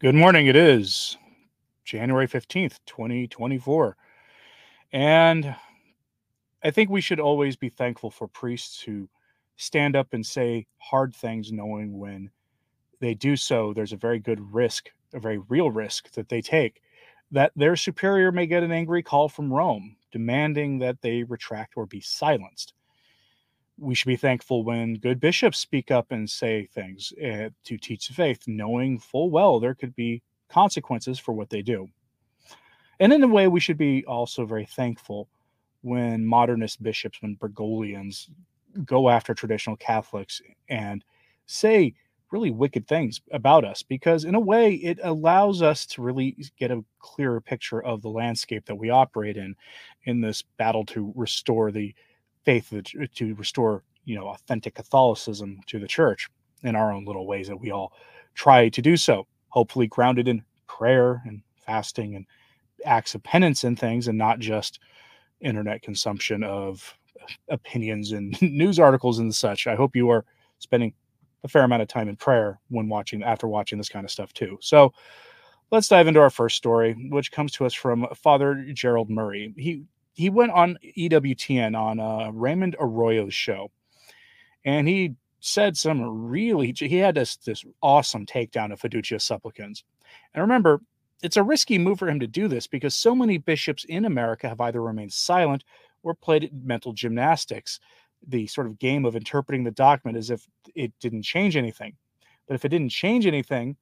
[0.00, 0.46] Good morning.
[0.46, 1.18] It is
[1.84, 3.98] January 15th, 2024.
[4.94, 5.54] And
[6.64, 9.10] I think we should always be thankful for priests who
[9.58, 12.30] stand up and say hard things, knowing when
[13.00, 16.80] they do so, there's a very good risk, a very real risk that they take,
[17.30, 21.84] that their superior may get an angry call from Rome demanding that they retract or
[21.84, 22.72] be silenced
[23.80, 28.08] we should be thankful when good bishops speak up and say things uh, to teach
[28.08, 31.88] the faith, knowing full well there could be consequences for what they do.
[33.00, 35.28] And in a way, we should be also very thankful
[35.80, 38.28] when modernist bishops, when Bergoglians
[38.84, 41.02] go after traditional Catholics and
[41.46, 41.94] say
[42.30, 46.70] really wicked things about us, because in a way, it allows us to really get
[46.70, 49.56] a clearer picture of the landscape that we operate in,
[50.04, 51.94] in this battle to restore the
[52.44, 52.72] faith
[53.14, 56.28] to restore you know authentic catholicism to the church
[56.62, 57.92] in our own little ways that we all
[58.34, 62.26] try to do so hopefully grounded in prayer and fasting and
[62.86, 64.80] acts of penance and things and not just
[65.40, 66.96] internet consumption of
[67.48, 69.66] opinions and news articles and such.
[69.66, 70.24] I hope you are
[70.58, 70.92] spending
[71.44, 74.32] a fair amount of time in prayer when watching after watching this kind of stuff
[74.32, 74.58] too.
[74.60, 74.92] So
[75.70, 79.54] let's dive into our first story which comes to us from father gerald murray.
[79.56, 83.70] He he went on EWTN on uh, Raymond Arroyo's show,
[84.64, 89.84] and he said some really he had this this awesome takedown of fiducia supplicans.
[90.34, 90.80] And remember,
[91.22, 94.48] it's a risky move for him to do this because so many bishops in America
[94.48, 95.64] have either remained silent
[96.02, 97.78] or played mental gymnastics,
[98.26, 101.94] the sort of game of interpreting the document as if it didn't change anything.
[102.46, 103.76] But if it didn't change anything,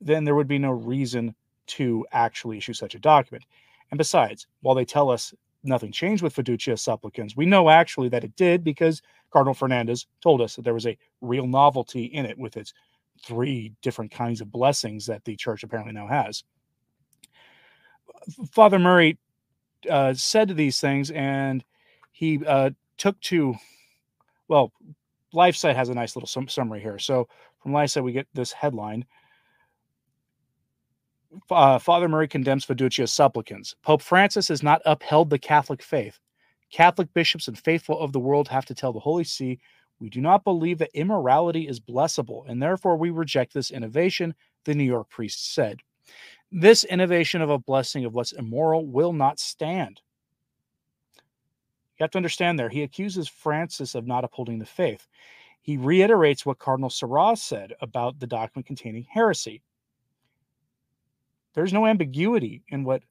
[0.00, 1.34] then there would be no reason
[1.66, 3.44] to actually issue such a document.
[3.92, 7.36] And besides, while they tell us nothing changed with fiducia supplicans.
[7.36, 10.98] We know actually that it did because Cardinal Fernandez told us that there was a
[11.20, 12.72] real novelty in it with its
[13.24, 16.42] three different kinds of blessings that the church apparently now has.
[18.50, 19.18] Father Murray
[19.88, 21.64] uh, said these things and
[22.12, 23.54] he uh, took to,
[24.48, 24.72] well,
[25.34, 26.98] LifeSite has a nice little sum- summary here.
[26.98, 27.28] So
[27.62, 29.04] from LifeSite, we get this headline
[31.50, 33.74] uh, Father Murray condemns fiducia supplicans.
[33.82, 36.18] Pope Francis has not upheld the Catholic faith.
[36.70, 39.58] Catholic bishops and faithful of the world have to tell the Holy See,
[40.00, 44.34] we do not believe that immorality is blessable, and therefore we reject this innovation,
[44.64, 45.80] the New York priest said.
[46.50, 50.00] This innovation of a blessing of what's immoral will not stand.
[51.98, 55.06] You have to understand there, he accuses Francis of not upholding the faith.
[55.60, 59.62] He reiterates what Cardinal Sarah said about the document containing heresy.
[61.54, 63.02] There's no ambiguity in what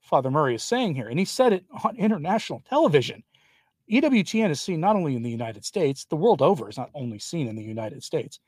[0.00, 1.08] Father Murray is saying here.
[1.08, 3.22] And he said it on international television.
[3.90, 7.18] EWTN is seen not only in the United States, the world over is not only
[7.18, 8.40] seen in the United States.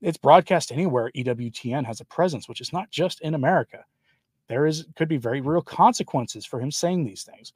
[0.00, 3.84] It's broadcast anywhere EWTN has a presence, which is not just in America.
[4.48, 7.52] There is could be very real consequences for him saying these things.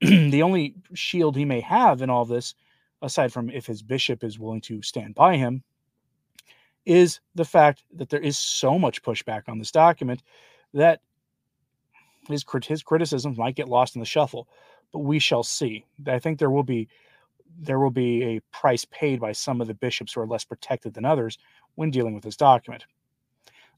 [0.30, 2.54] the only shield he may have in all this,
[3.02, 5.64] aside from if his bishop is willing to stand by him,
[6.88, 10.22] is the fact that there is so much pushback on this document
[10.72, 11.00] that
[12.28, 14.48] his, his criticisms might get lost in the shuffle.
[14.90, 15.84] But we shall see.
[16.06, 16.88] I think there will be
[17.60, 20.94] there will be a price paid by some of the bishops who are less protected
[20.94, 21.38] than others
[21.74, 22.84] when dealing with this document.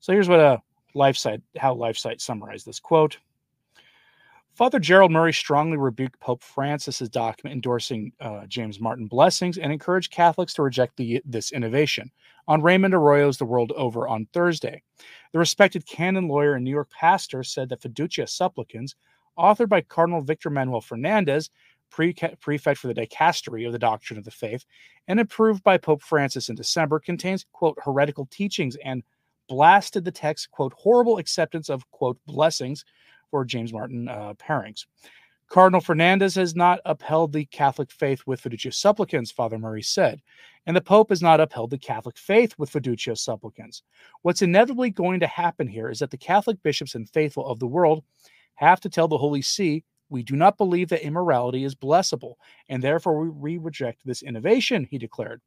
[0.00, 0.60] So here's what a
[0.94, 3.18] LifeSite how LifeSite summarized this quote.
[4.60, 10.12] Father Gerald Murray strongly rebuked Pope Francis's document endorsing uh, James Martin blessings and encouraged
[10.12, 12.10] Catholics to reject the, this innovation
[12.46, 14.82] on Raymond Arroyo's The World Over on Thursday.
[15.32, 18.96] The respected canon lawyer and New York pastor said that Fiducia Supplicans,
[19.38, 21.48] authored by Cardinal Victor Manuel Fernandez,
[21.88, 24.66] pre- prefect for the dicastery of the doctrine of the faith,
[25.08, 29.04] and approved by Pope Francis in December, contains, quote, heretical teachings and
[29.48, 32.84] blasted the text, quote, horrible acceptance of, quote, blessings
[33.30, 34.86] for James Martin uh, pairings.
[35.50, 40.22] Cardinal Fernandez has not upheld the Catholic faith with fiducia supplicans, Father Murray said,
[40.66, 43.82] and the Pope has not upheld the Catholic faith with fiducia supplicans.
[44.22, 47.66] What's inevitably going to happen here is that the Catholic bishops and faithful of the
[47.66, 48.04] world
[48.54, 52.34] have to tell the Holy See, we do not believe that immorality is blessable,
[52.68, 55.40] and therefore we reject this innovation, he declared.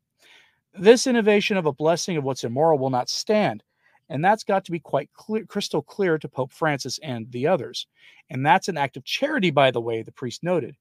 [0.73, 3.63] This innovation of a blessing of what's immoral will not stand.
[4.09, 7.87] And that's got to be quite clear, crystal clear to Pope Francis and the others.
[8.29, 10.75] And that's an act of charity, by the way, the priest noted.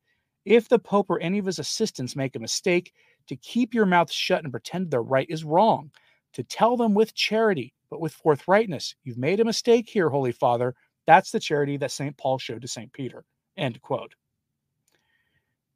[0.44, 2.92] If the Pope or any of his assistants make a mistake,
[3.28, 5.90] to keep your mouth shut and pretend they're right is wrong.
[6.34, 10.74] To tell them with charity, but with forthrightness, you've made a mistake here, Holy Father.
[11.06, 12.16] That's the charity that St.
[12.16, 12.92] Paul showed to St.
[12.92, 13.24] Peter.
[13.56, 14.14] End quote.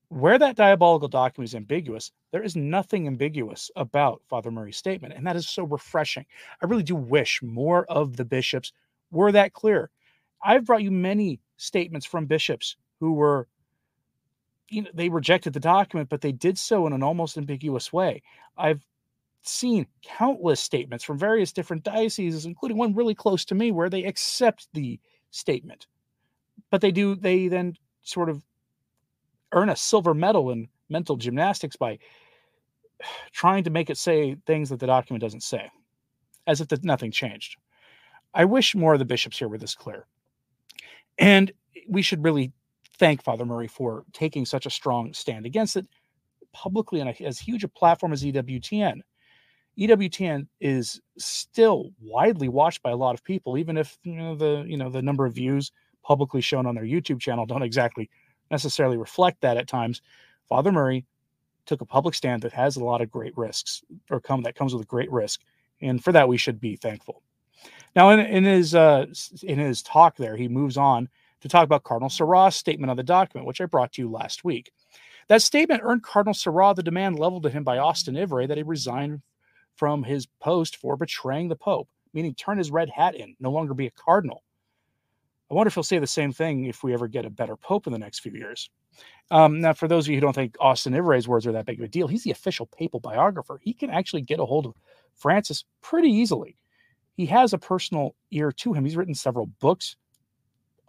[0.09, 5.15] Where that diabolical document is ambiguous, there is nothing ambiguous about Father Murray's statement.
[5.15, 6.25] And that is so refreshing.
[6.63, 8.73] I really do wish more of the bishops
[9.11, 9.91] were that clear.
[10.45, 13.49] I've brought you many statements from bishops who were,
[14.69, 18.23] you know, they rejected the document, but they did so in an almost ambiguous way.
[18.57, 18.85] I've
[19.43, 24.05] seen countless statements from various different dioceses, including one really close to me, where they
[24.05, 25.01] accept the
[25.31, 25.87] statement,
[26.71, 28.45] but they do, they then sort of
[29.53, 31.99] earn a silver medal in mental gymnastics by
[33.33, 35.71] trying to make it say things that the document doesn't say,
[36.47, 37.57] as if nothing changed.
[38.35, 40.07] I wish more of the bishops here were this clear.
[41.19, 41.53] And
[41.89, 42.53] we should really
[42.99, 45.87] thank Father Murray for taking such a strong stand against it
[46.53, 49.01] publicly on as huge a platform as EWTN.
[49.79, 54.65] EWTN is still widely watched by a lot of people, even if you know the
[54.67, 55.71] you know the number of views
[56.03, 58.09] publicly shown on their YouTube channel don't exactly
[58.51, 60.03] necessarily reflect that at times.
[60.49, 61.05] Father Murray
[61.67, 64.73] took a public stand that has a lot of great risks, or come that comes
[64.73, 65.41] with a great risk,
[65.81, 67.23] and for that we should be thankful.
[67.95, 69.07] Now, in, in his uh,
[69.43, 71.09] in his talk there, he moves on
[71.41, 74.45] to talk about Cardinal Sarah's statement on the document, which I brought to you last
[74.45, 74.71] week.
[75.29, 78.63] That statement earned Cardinal Sarah the demand leveled at him by Austen Ivereigh that he
[78.63, 79.23] resign
[79.75, 83.75] from his post for betraying the Pope, meaning turn his red hat in, no longer
[83.75, 84.43] be a cardinal.
[85.51, 87.87] I wonder if he'll say the same thing if we ever get a better pope
[87.87, 88.69] in the next few years.
[89.31, 91.79] Um, now, for those of you who don't think Austen Ivereigh's words are that big
[91.79, 93.61] of a deal, he's the official papal biographer.
[93.63, 94.75] He can actually get a hold of
[95.15, 96.57] Francis pretty easily.
[97.17, 98.85] He has a personal ear to him.
[98.85, 99.97] He's written several books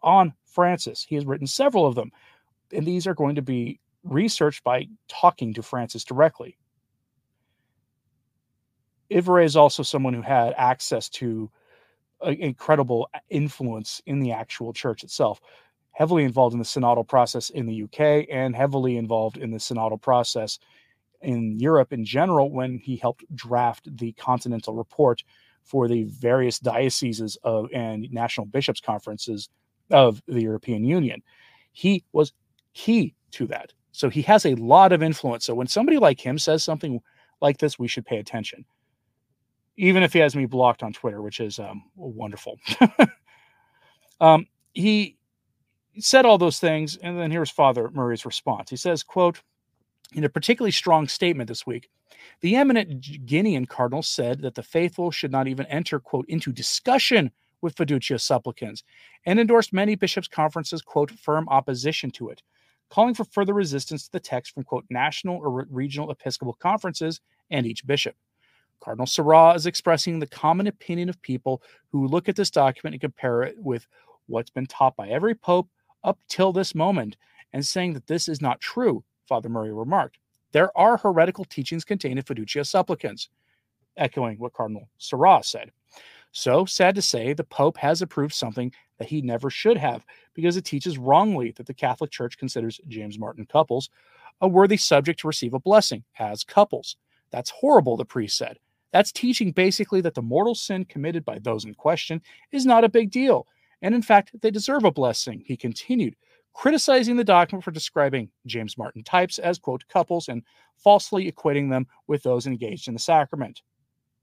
[0.01, 1.05] on Francis.
[1.07, 2.11] He has written several of them,
[2.73, 6.57] and these are going to be researched by talking to Francis directly.
[9.09, 11.49] Ivereigh is also someone who had access to
[12.25, 15.39] incredible uh, influence in the actual church itself.
[15.91, 20.01] Heavily involved in the synodal process in the UK and heavily involved in the synodal
[20.01, 20.59] process
[21.21, 25.23] in Europe in general when he helped draft the Continental Report
[25.63, 29.49] for the various dioceses of and national bishops conferences
[29.89, 31.21] of the European Union.
[31.71, 32.33] He was
[32.73, 33.73] key to that.
[33.91, 35.45] So he has a lot of influence.
[35.45, 37.01] So when somebody like him says something
[37.41, 38.63] like this, we should pay attention
[39.77, 42.59] even if he has me blocked on Twitter, which is um, wonderful.
[44.19, 45.17] um, he
[45.99, 48.69] said all those things, and then here's Father Murray's response.
[48.69, 49.41] He says, "quote
[50.13, 51.89] In a particularly strong statement this week,
[52.41, 57.31] the eminent Guinean cardinal said that the faithful should not even enter quote into discussion
[57.61, 58.83] with fiducia supplicans
[59.25, 62.41] and endorsed many bishops' conferences quote firm opposition to it."
[62.89, 67.21] Calling for further resistance to the text from quote national or regional episcopal conferences
[67.51, 68.15] and each bishop.
[68.79, 73.01] Cardinal Sarah is expressing the common opinion of people who look at this document and
[73.01, 73.87] compare it with
[74.27, 75.69] what's been taught by every pope
[76.03, 77.17] up till this moment
[77.53, 80.19] and saying that this is not true, Father Murray remarked.
[80.51, 83.29] There are heretical teachings contained in Fiducia Supplicans,
[83.97, 85.71] echoing what Cardinal Sarah said.
[86.31, 90.57] So, sad to say, the Pope has approved something that he never should have because
[90.57, 93.89] it teaches wrongly that the Catholic Church considers James Martin couples
[94.41, 96.97] a worthy subject to receive a blessing as couples.
[97.31, 98.59] That's horrible, the priest said.
[98.91, 102.89] That's teaching basically that the mortal sin committed by those in question is not a
[102.89, 103.47] big deal.
[103.81, 106.15] And in fact, they deserve a blessing, he continued,
[106.53, 110.41] criticizing the document for describing James Martin types as, quote, couples and
[110.77, 113.61] falsely equating them with those engaged in the sacrament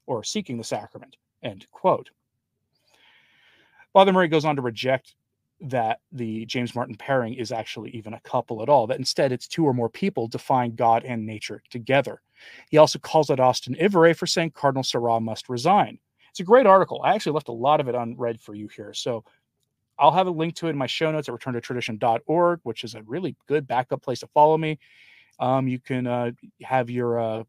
[0.06, 2.11] or seeking the sacrament, end quote.
[3.92, 5.14] Father Murray goes on to reject
[5.61, 9.47] that the James Martin pairing is actually even a couple at all, that instead it's
[9.47, 12.21] two or more people define God and nature together.
[12.71, 15.99] He also calls out Austen Ivereigh for saying Cardinal Sarah must resign.
[16.31, 17.01] It's a great article.
[17.05, 18.93] I actually left a lot of it unread for you here.
[18.93, 19.25] So
[19.99, 23.03] I'll have a link to it in my show notes at returntotradition.org, which is a
[23.03, 24.79] really good backup place to follow me.
[25.39, 26.33] Um, you can uh,
[26.63, 27.45] have your uh,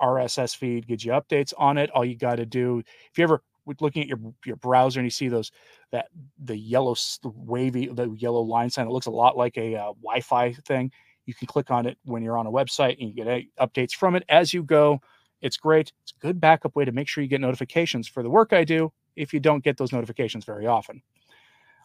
[0.00, 1.90] RSS feed get you updates on it.
[1.90, 3.42] All you got to do, if you ever
[3.80, 5.52] looking at your your browser and you see those
[5.92, 6.08] that
[6.42, 10.52] the yellow wavy the yellow line sign, it looks a lot like a uh, Wi-Fi
[10.52, 10.90] thing.
[11.28, 14.16] You can click on it when you're on a website and you get updates from
[14.16, 14.98] it as you go.
[15.42, 15.92] It's great.
[16.02, 18.64] It's a good backup way to make sure you get notifications for the work I
[18.64, 21.02] do if you don't get those notifications very often.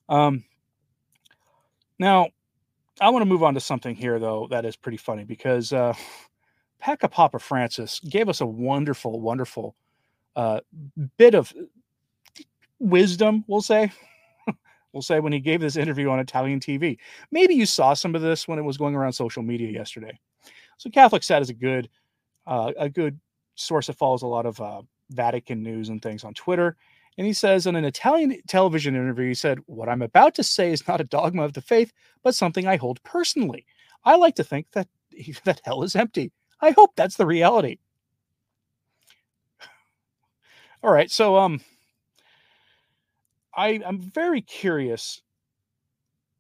[0.08, 0.46] Um,
[2.00, 2.30] now,
[3.02, 5.94] I want to move on to something here, though, that is pretty funny because uh,
[6.82, 9.76] Pacca Papa Francis gave us a wonderful, wonderful
[10.38, 10.62] uh,
[11.18, 11.52] bit of
[12.80, 13.92] wisdom, we'll say,
[14.94, 16.98] will say when he gave this interview on Italian TV.
[17.32, 20.18] Maybe you saw some of this when it was going around social media yesterday.
[20.78, 21.90] So Catholic Sat is a good
[22.46, 23.20] uh, a good
[23.56, 26.76] source that follows a lot of uh, Vatican news and things on Twitter.
[27.18, 30.72] And he says in an Italian television interview, he said, What I'm about to say
[30.72, 33.66] is not a dogma of the faith, but something I hold personally.
[34.04, 34.88] I like to think that
[35.46, 36.32] that hell is empty.
[36.62, 37.78] I hope that's the reality.
[40.82, 41.62] All right, so um
[43.56, 45.22] I I'm very curious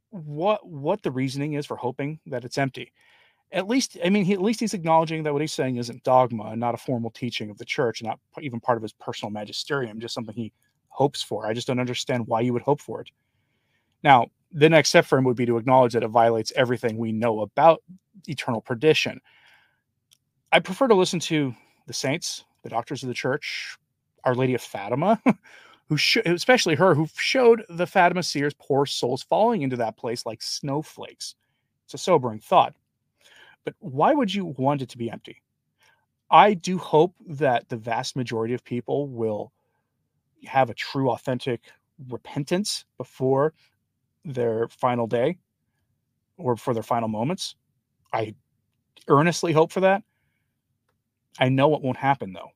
[0.10, 2.92] what what the reasoning is for hoping that it's empty.
[3.52, 6.46] At least, I mean, he, at least he's acknowledging that what he's saying isn't dogma
[6.46, 10.00] and not a formal teaching of the church, not even part of his personal magisterium,
[10.00, 10.52] just something he
[10.88, 11.46] hopes for.
[11.46, 13.10] I just don't understand why you would hope for it.
[14.04, 17.12] Now, the next step for him would be to acknowledge that it violates everything we
[17.12, 17.84] know about
[18.28, 19.20] eternal perdition.
[20.52, 21.54] I prefer to listen to
[21.88, 23.78] the saints, the doctors of the church,
[24.24, 25.22] Our Lady of Fatima,
[25.90, 30.26] who sh- especially her, who showed the Fatima seers poor souls falling into that place
[30.26, 31.36] like snowflakes.
[31.86, 32.76] It's a sobering thought.
[33.66, 35.42] But why would you want it to be empty?
[36.30, 39.52] I do hope that the vast majority of people will
[40.46, 41.62] have a true, authentic
[42.10, 43.54] repentance before
[44.26, 45.38] their final day
[46.38, 47.56] or for their final moments.
[48.12, 48.36] I
[49.08, 50.04] earnestly hope for that.
[51.40, 52.52] I know it won't happen though.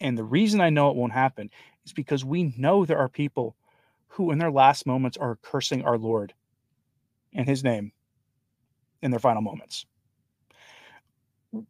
[0.00, 1.50] And the reason I know it won't happen
[1.84, 3.56] is because we know there are people
[4.08, 6.32] who, in their last moments, are cursing our Lord
[7.32, 7.92] and his name
[9.02, 9.86] in their final moments.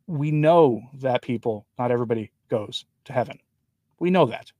[0.06, 3.38] We know that people, not everybody goes to heaven.
[3.98, 4.52] We know that.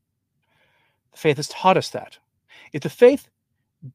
[1.13, 2.19] The faith has taught us that.
[2.73, 3.29] If the faith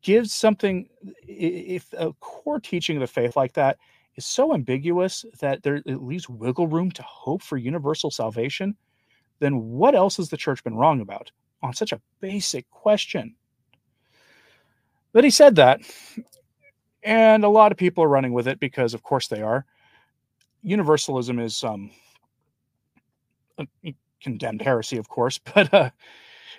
[0.01, 0.89] gives something,
[1.27, 3.77] if a core teaching of the faith like that
[4.15, 8.75] is so ambiguous that there it leaves wiggle room to hope for universal salvation,
[9.39, 13.35] then what else has the church been wrong about on such a basic question?
[15.13, 15.81] But he said that,
[17.03, 19.65] and a lot of people are running with it because, of course, they are.
[20.61, 21.91] Universalism is um,
[24.21, 25.89] condemned heresy, of course, but uh,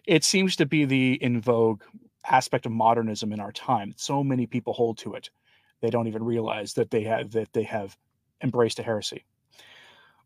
[0.06, 1.82] it seems to be the in vogue
[2.28, 3.94] aspect of modernism in our time.
[3.96, 5.30] So many people hold to it,
[5.80, 7.96] they don't even realize that they have that they have
[8.42, 9.24] embraced a heresy.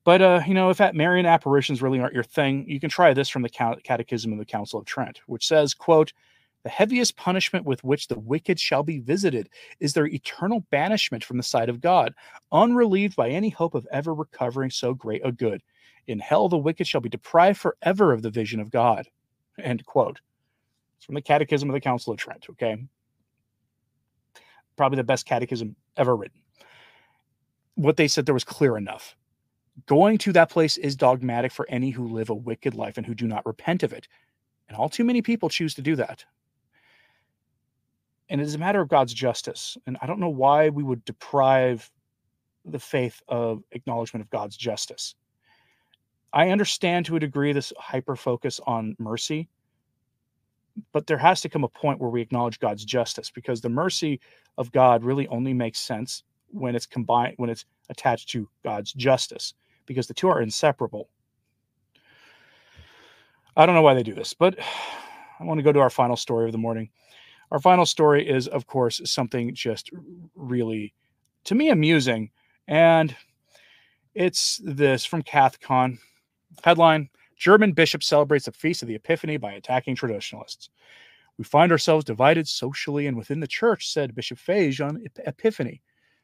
[0.05, 3.13] But uh, you know, if that Marian apparitions really aren't your thing, you can try
[3.13, 6.13] this from the Catechism of the Council of Trent, which says, "quote
[6.63, 11.37] The heaviest punishment with which the wicked shall be visited is their eternal banishment from
[11.37, 12.15] the sight of God,
[12.51, 15.63] unrelieved by any hope of ever recovering so great a good.
[16.07, 19.07] In hell, the wicked shall be deprived forever of the vision of God."
[19.59, 20.21] End quote.
[20.97, 22.47] It's from the Catechism of the Council of Trent.
[22.51, 22.77] Okay,
[24.77, 26.41] probably the best catechism ever written.
[27.75, 29.15] What they said there was clear enough
[29.87, 33.15] Going to that place is dogmatic for any who live a wicked life and who
[33.15, 34.09] do not repent of it.
[34.69, 36.25] And all too many people choose to do that.
[38.29, 39.77] And it is a matter of God's justice.
[39.87, 41.91] And I don't know why we would deprive
[42.65, 45.15] the faith of acknowledgement of God's justice.
[46.33, 49.49] I understand to a degree this hyper focus on mercy,
[50.93, 54.21] but there has to come a point where we acknowledge God's justice because the mercy
[54.57, 59.55] of God really only makes sense when it's combined when it's attached to God's justice
[59.87, 61.09] because the two are inseparable.
[63.57, 64.57] I don't know why they do this, but
[65.41, 66.91] I want to go to our final story of the morning.
[67.51, 69.91] Our final story is, of course, something just
[70.37, 70.95] really,
[71.45, 72.31] to me, amusing.
[72.69, 73.17] And
[74.15, 75.99] it's this from Cathcon.
[76.63, 80.71] Headline German bishop celebrates the feast of the Epiphany by attacking traditionalists.
[81.39, 85.81] We find ourselves divided socially and within the church, said Bishop Feige on Epiphany.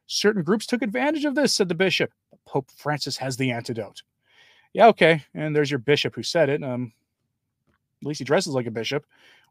[0.06, 2.12] Certain groups took advantage of this, said the bishop.
[2.46, 4.02] Pope Francis has the antidote.
[4.72, 5.25] Yeah, okay.
[5.34, 6.62] And there's your bishop who said it.
[6.62, 6.92] Um,
[8.02, 9.04] at least he dresses like a bishop,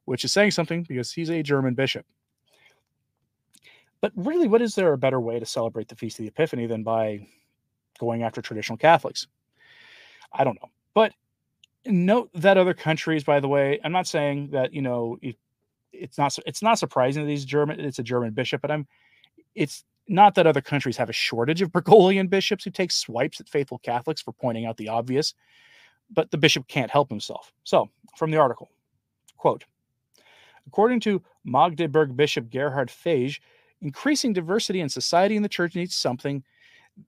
[0.05, 2.05] which is saying something because he's a German bishop.
[4.01, 6.67] But really, what is there a better way to celebrate the Feast of the Epiphany
[6.67, 7.27] than by
[7.99, 9.27] going after traditional Catholics?
[10.31, 10.69] I don't know.
[10.93, 11.13] But
[11.85, 15.37] note that other countries, by the way, I'm not saying that, you know, it,
[15.91, 18.87] it's not it's not surprising that he's German, it's a German bishop, but I'm
[19.55, 23.49] it's not that other countries have a shortage of Bergoglian bishops who take swipes at
[23.49, 25.33] faithful Catholics for pointing out the obvious,
[26.11, 27.51] but the bishop can't help himself.
[27.63, 28.69] So, from the article,
[29.37, 29.65] quote,
[30.67, 33.39] according to Magdeburg Bishop Gerhard Feige,
[33.81, 36.43] increasing diversity in society and the church needs something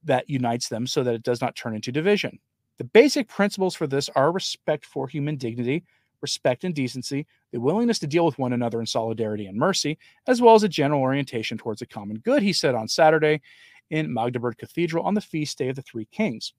[0.04, 2.40] that unites them so that it does not turn into division.
[2.78, 5.84] The basic principles for this are respect for human dignity,
[6.22, 9.98] respect and decency, the willingness to deal with one another in solidarity and mercy,
[10.28, 13.42] as well as a general orientation towards a common good, he said on Saturday
[13.90, 16.54] in Magdeburg Cathedral on the feast day of the Three Kings.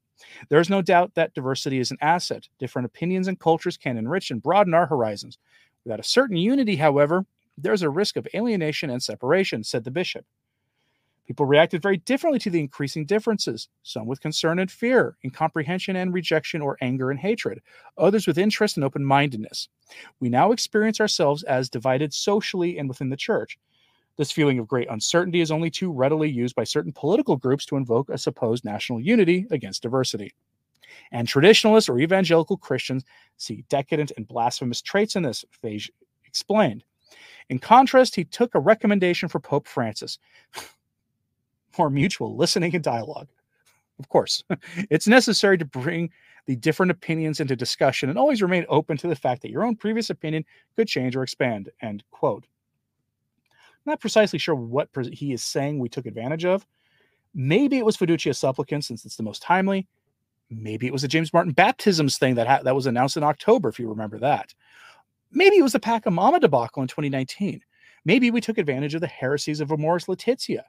[0.48, 2.48] There is no doubt that diversity is an asset.
[2.58, 5.38] Different opinions and cultures can enrich and broaden our horizons.
[5.84, 7.24] Without a certain unity, however,
[7.56, 10.24] there's a risk of alienation and separation, said the bishop.
[11.28, 16.14] People reacted very differently to the increasing differences, some with concern and fear, incomprehension and
[16.14, 17.60] rejection or anger and hatred,
[17.98, 19.68] others with interest and open mindedness.
[20.20, 23.58] We now experience ourselves as divided socially and within the church.
[24.16, 27.76] This feeling of great uncertainty is only too readily used by certain political groups to
[27.76, 30.32] invoke a supposed national unity against diversity.
[31.12, 33.04] And traditionalists or evangelical Christians
[33.36, 35.90] see decadent and blasphemous traits in this, Feige
[36.24, 36.84] explained.
[37.50, 40.18] In contrast, he took a recommendation for Pope Francis
[41.78, 43.28] more mutual listening and dialogue.
[43.98, 44.44] Of course,
[44.90, 46.10] it's necessary to bring
[46.46, 49.76] the different opinions into discussion and always remain open to the fact that your own
[49.76, 50.44] previous opinion
[50.76, 51.70] could change or expand.
[51.82, 52.46] End quote.
[53.84, 56.66] Not precisely sure what he is saying we took advantage of.
[57.34, 59.86] Maybe it was fiducia supplicant since it's the most timely.
[60.50, 63.68] Maybe it was the James Martin baptisms thing that ha- that was announced in October,
[63.68, 64.54] if you remember that.
[65.30, 67.60] Maybe it was the Pachamama debacle in 2019.
[68.04, 70.64] Maybe we took advantage of the heresies of Amoris Laetitia.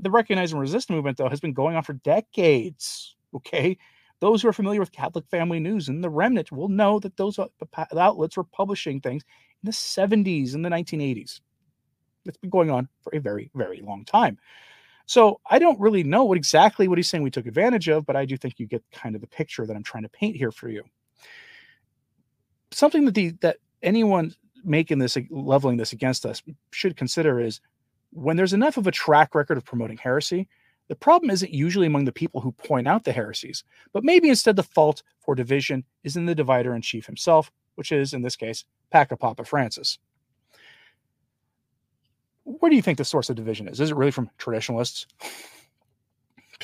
[0.00, 3.16] The Recognize and Resist movement, though, has been going on for decades.
[3.34, 3.76] Okay.
[4.20, 7.38] Those who are familiar with Catholic Family News and the Remnant will know that those
[7.38, 9.22] outlets were publishing things
[9.62, 11.40] in the 70s and the 1980s.
[12.26, 14.38] It's been going on for a very, very long time.
[15.06, 18.16] So I don't really know what exactly what he's saying we took advantage of, but
[18.16, 20.52] I do think you get kind of the picture that I'm trying to paint here
[20.52, 20.82] for you.
[22.72, 27.60] Something that the that anyone making this leveling this against us should consider is
[28.10, 30.48] when there's enough of a track record of promoting heresy,
[30.88, 33.62] the problem isn't usually among the people who point out the heresies,
[33.92, 37.92] but maybe instead the fault for division is in the divider in chief himself, which
[37.92, 39.98] is, in this case, Papa Francis.
[42.44, 43.78] Where do you think the source of division is?
[43.80, 45.06] Is it really from traditionalists?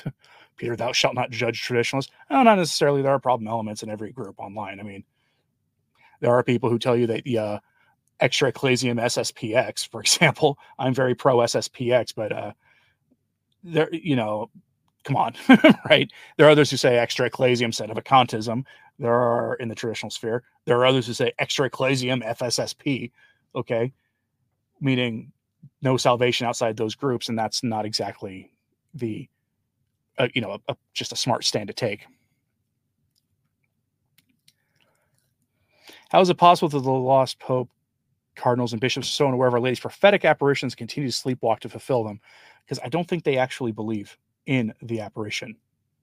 [0.56, 2.10] Peter, thou shalt not judge traditionalists.
[2.30, 3.02] No, not necessarily.
[3.02, 4.80] There are problem elements in every group online.
[4.80, 5.04] I mean,
[6.20, 7.58] there are people who tell you that the uh,
[8.20, 12.52] extra ecclesiam SSPX, for example, I'm very pro SSPX, but uh,
[13.62, 14.50] there, you know,
[15.04, 15.34] come on,
[15.90, 16.10] right?
[16.36, 18.64] There are others who say extra ecclesiam sedevacantism.
[18.98, 20.44] There are in the traditional sphere.
[20.64, 23.10] There are others who say extra ecclesiam FSSP.
[23.56, 23.92] Okay,
[24.80, 25.32] meaning
[25.82, 28.50] no salvation outside those groups, and that's not exactly
[28.94, 29.28] the,
[30.18, 32.06] uh, you know, a, a, just a smart stand to take.
[36.10, 37.68] How is it possible that the lost pope,
[38.36, 41.68] cardinals, and bishops are so unaware of Our Lady's prophetic apparitions continue to sleepwalk to
[41.68, 42.20] fulfill them?
[42.64, 44.16] because I don't think they actually believe
[44.46, 45.56] in the apparition.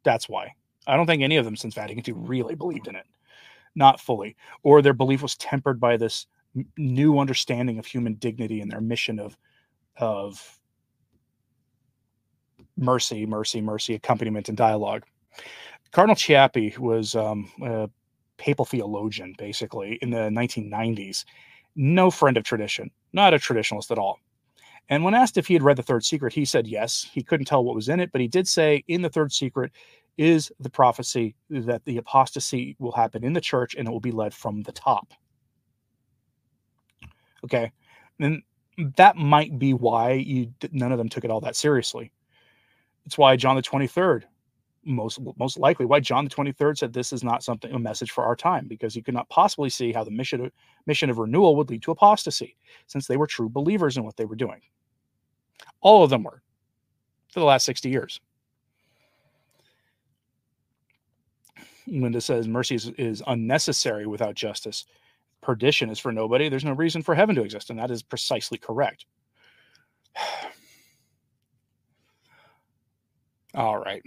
[0.03, 0.53] That's why.
[0.87, 3.05] I don't think any of them since Vatican II really believed in it.
[3.75, 4.35] Not fully.
[4.63, 6.27] Or their belief was tempered by this
[6.77, 9.37] new understanding of human dignity and their mission of
[9.97, 10.59] of
[12.77, 15.03] mercy, mercy, mercy, accompaniment, and dialogue.
[15.91, 17.89] Cardinal Ciappi was um, a
[18.37, 21.25] papal theologian, basically, in the 1990s.
[21.75, 24.19] No friend of tradition, not a traditionalist at all.
[24.89, 27.09] And when asked if he had read the third secret, he said yes.
[27.13, 29.71] He couldn't tell what was in it, but he did say in the third secret
[30.17, 34.11] is the prophecy that the apostasy will happen in the church and it will be
[34.11, 35.13] led from the top.
[37.43, 37.71] Okay.
[38.19, 38.43] And
[38.97, 42.11] that might be why you none of them took it all that seriously.
[43.05, 44.23] It's why John the 23rd
[44.83, 48.23] most most likely why John the 23rd said this is not something a message for
[48.23, 50.51] our time because he could not possibly see how the mission of,
[50.87, 52.55] mission of renewal would lead to apostasy
[52.87, 54.61] since they were true believers in what they were doing.
[55.81, 56.41] All of them were
[57.31, 58.19] for the last 60 years.
[61.87, 64.85] Linda says mercy is, is unnecessary without justice.
[65.41, 66.49] Perdition is for nobody.
[66.49, 67.69] There's no reason for heaven to exist.
[67.69, 69.05] And that is precisely correct.
[73.53, 74.03] All right.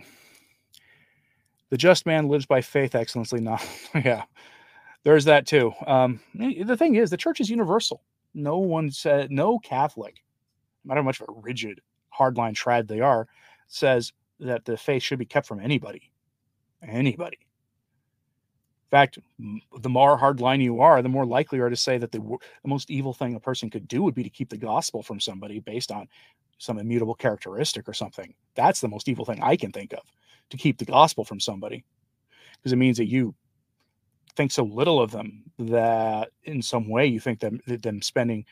[1.75, 3.41] The just man lives by faith excellently.
[3.41, 3.61] Not,
[3.97, 4.27] yeah,
[5.03, 5.73] there's that too.
[5.89, 8.01] Um, the thing is, the church is universal.
[8.33, 10.23] No one said, no Catholic
[10.85, 11.81] no matter how much of a rigid,
[12.17, 13.27] hardline trad they are,
[13.67, 16.13] says that the faith should be kept from anybody.
[16.81, 17.39] Anybody.
[17.41, 19.19] In fact,
[19.81, 22.69] the more hardline you are, the more likely you are to say that the, the
[22.69, 25.59] most evil thing a person could do would be to keep the gospel from somebody
[25.59, 26.07] based on
[26.59, 28.33] some immutable characteristic or something.
[28.55, 30.05] That's the most evil thing I can think of
[30.51, 31.85] to keep the gospel from somebody
[32.57, 33.35] because it means that you
[34.37, 38.45] think so little of them that in some way you think them them spending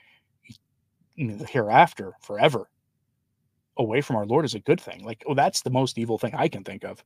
[1.17, 2.69] you know, the hereafter forever
[3.77, 5.05] away from our Lord is a good thing.
[5.05, 7.03] Like, oh, that's the most evil thing I can think of.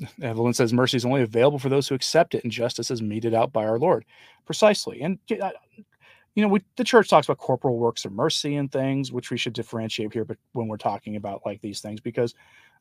[0.22, 3.34] Evelyn says mercy is only available for those who accept it, and justice is meted
[3.34, 4.04] out by our Lord.
[4.44, 5.00] Precisely.
[5.02, 5.18] And,
[6.34, 9.36] you know, we, the church talks about corporal works of mercy and things, which we
[9.36, 12.34] should differentiate here but when we're talking about like these things, because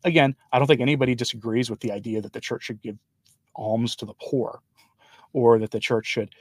[0.03, 2.97] again, I don't think anybody disagrees with the idea that the church should give
[3.55, 4.59] alms to the poor
[5.33, 6.33] or that the church should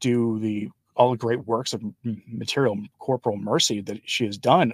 [0.00, 1.82] do the all the great works of
[2.26, 4.72] material corporal mercy that she has done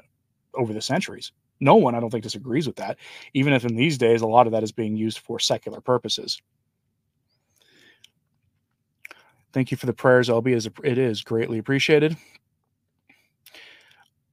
[0.55, 1.31] over the centuries.
[1.61, 2.99] No one, I don't think, disagrees with that,
[3.33, 6.41] even if in these days a lot of that is being used for secular purposes.
[9.57, 12.15] Thank you for the prayers, albeit it is greatly appreciated.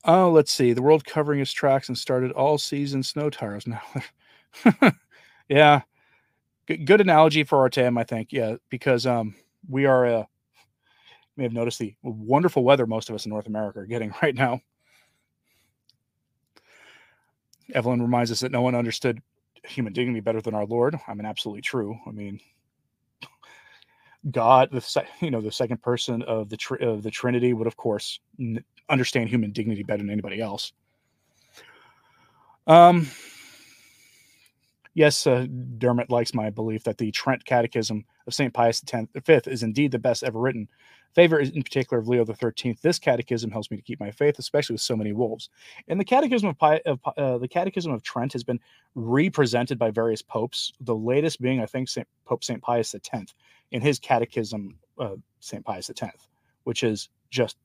[0.03, 0.73] Oh, let's see.
[0.73, 3.81] The world covering its tracks and started all season snow tires now.
[5.47, 5.83] yeah.
[6.65, 8.33] Good, good analogy for our time, I think.
[8.33, 9.33] Yeah, because um
[9.69, 10.23] we are uh
[11.37, 14.35] may have noticed the wonderful weather most of us in North America are getting right
[14.35, 14.59] now.
[17.73, 19.21] Evelyn reminds us that no one understood
[19.65, 20.99] human dignity better than our Lord.
[21.07, 21.97] I mean, absolutely true.
[22.05, 22.41] I mean,
[24.31, 27.77] God, the you know the second person of the tr- of the Trinity would of
[27.77, 30.73] course n- understand human dignity better than anybody else.
[32.67, 33.07] Um,
[34.93, 38.53] yes, uh, Dermot likes my belief that the Trent Catechism of St.
[38.53, 40.67] Pius V is indeed the best ever written.
[41.13, 42.77] Favor in particular of Leo XIII.
[42.81, 45.49] This catechism helps me to keep my faith, especially with so many wolves.
[45.87, 48.59] And the Catechism of, Pi, of uh, the Catechism of Trent has been
[48.95, 50.73] represented by various popes.
[50.81, 53.35] The latest being, I think, Saint, Pope Saint Pius X
[53.71, 56.27] in his Catechism of Saint Pius X,
[56.63, 57.57] which is just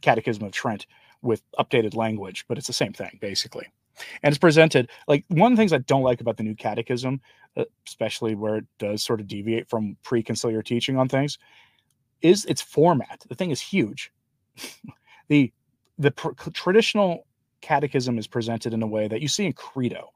[0.00, 0.86] Catechism of Trent
[1.20, 3.66] with updated language, but it's the same thing basically
[4.22, 7.20] and it's presented like one of the things I don't like about the new catechism,
[7.56, 11.38] uh, especially where it does sort of deviate from pre-conciliar teaching on things,
[12.22, 13.24] is its format.
[13.28, 14.12] The thing is huge.
[15.28, 15.52] the
[15.98, 17.26] the pr- traditional
[17.60, 20.10] catechism is presented in a way that you see in credo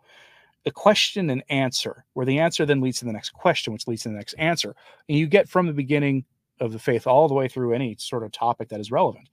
[0.66, 4.03] a question and answer where the answer then leads to the next question which leads
[4.03, 4.75] to the next answer
[5.09, 6.25] and you get from the beginning
[6.61, 9.29] of the faith all the way through any sort of topic that is relevant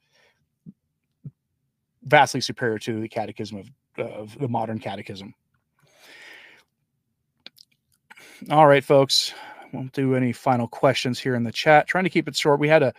[2.04, 5.34] vastly superior to the catechism of of the modern catechism.
[8.50, 9.34] All right, folks.
[9.74, 11.88] Won't do any final questions here in the chat.
[11.88, 12.60] Trying to keep it short.
[12.60, 12.94] We had a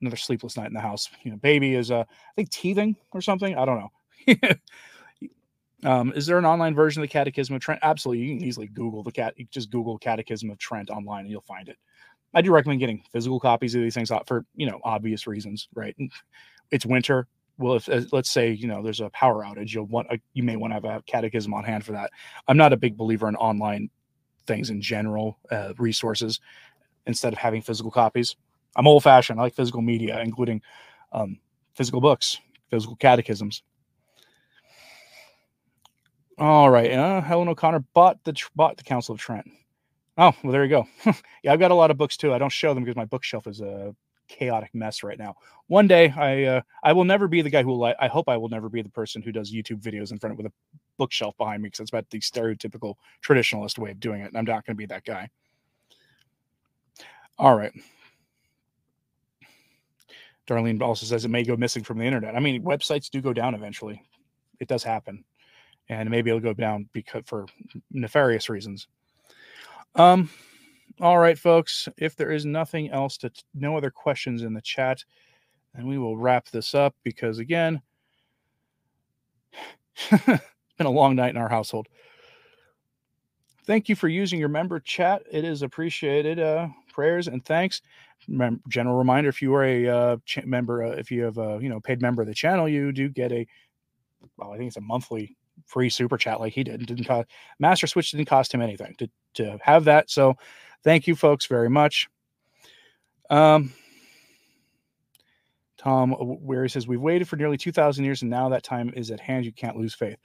[0.00, 1.08] another sleepless night in the house.
[1.22, 3.56] You know, baby is uh, I think teething or something.
[3.56, 4.50] I don't know.
[5.90, 7.80] um, is there an online version of the Catechism of Trent?
[7.82, 8.24] Absolutely.
[8.24, 9.34] You can easily Google the cat.
[9.50, 11.78] just Google Catechism of Trent online and you'll find it.
[12.34, 15.96] I do recommend getting physical copies of these things for you know obvious reasons, right?
[16.70, 20.18] It's winter well if let's say you know there's a power outage you'll want a,
[20.32, 22.10] you may want to have a catechism on hand for that.
[22.48, 23.90] I'm not a big believer in online
[24.46, 26.40] things in general uh, resources
[27.06, 28.36] instead of having physical copies.
[28.76, 30.62] I'm old fashioned i like physical media including
[31.12, 31.38] um,
[31.74, 32.38] physical books
[32.70, 33.62] physical catechisms.
[36.38, 39.46] All right uh, helen o'connor bought the bought the council of trent.
[40.18, 40.88] Oh well there you go.
[41.42, 42.32] Yeah i've got a lot of books too.
[42.32, 43.92] I don't show them because my bookshelf is uh,
[44.28, 45.34] chaotic mess right now.
[45.66, 47.94] One day, I uh, I will never be the guy who will.
[47.98, 50.38] I hope I will never be the person who does YouTube videos in front of
[50.38, 50.52] with a
[50.98, 54.26] bookshelf behind me because that's about the stereotypical traditionalist way of doing it.
[54.26, 55.28] And I'm not going to be that guy.
[57.38, 57.72] All right.
[60.46, 62.36] Darlene also says it may go missing from the internet.
[62.36, 64.02] I mean, websites do go down eventually.
[64.60, 65.24] It does happen,
[65.88, 67.46] and maybe it'll go down because for
[67.90, 68.86] nefarious reasons.
[69.94, 70.28] Um,
[71.00, 71.88] all right, folks.
[71.96, 75.04] If there is nothing else to, no other questions in the chat,
[75.74, 77.82] then we will wrap this up because, again,
[80.10, 80.26] it's
[80.78, 81.88] been a long night in our household.
[83.66, 85.22] Thank you for using your member chat.
[85.30, 86.38] It is appreciated.
[86.38, 87.80] Uh, prayers and thanks.
[88.28, 91.68] Mem- general reminder: if you are a uh, member, uh, if you have a you
[91.68, 93.46] know paid member of the channel, you do get a
[94.36, 96.86] well, I think it's a monthly free super chat like he did.
[96.86, 97.28] Didn't cost
[97.58, 100.10] Master Switch didn't cost him anything to to have that.
[100.10, 100.36] So
[100.84, 102.08] Thank you, folks, very much.
[103.30, 103.72] Um,
[105.78, 109.10] Tom where he says, We've waited for nearly 2,000 years and now that time is
[109.10, 109.44] at hand.
[109.44, 110.18] You can't lose faith.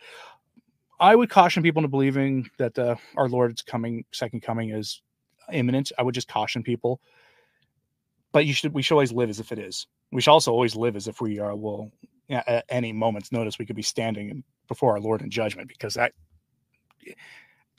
[1.00, 5.02] I would caution people into believing that uh, our Lord's coming, second coming is
[5.52, 5.92] imminent.
[5.98, 7.00] I would just caution people.
[8.32, 9.88] But you should, we should always live as if it is.
[10.12, 11.90] We should also always live as if we are, well,
[12.30, 16.14] at any moment's notice, we could be standing before our Lord in judgment because that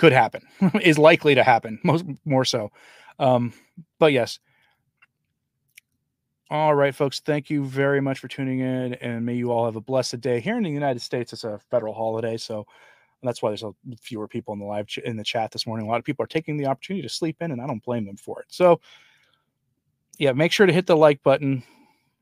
[0.01, 0.43] could happen,
[0.81, 2.73] is likely to happen, most more so.
[3.19, 3.53] Um,
[3.99, 4.39] but yes.
[6.51, 7.21] All right, folks.
[7.21, 10.41] Thank you very much for tuning in, and may you all have a blessed day.
[10.41, 12.67] Here in the United States, it's a federal holiday, so
[13.23, 15.87] that's why there's a fewer people in the live ch- in the chat this morning.
[15.87, 18.07] A lot of people are taking the opportunity to sleep in, and I don't blame
[18.07, 18.47] them for it.
[18.49, 18.81] So,
[20.19, 21.63] yeah, make sure to hit the like button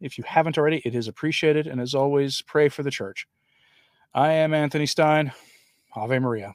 [0.00, 0.82] if you haven't already.
[0.84, 3.26] It is appreciated, and as always, pray for the church.
[4.12, 5.32] I am Anthony Stine
[5.94, 6.52] Ave Maria.